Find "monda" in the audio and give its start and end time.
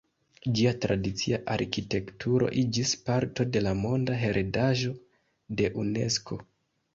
3.83-4.17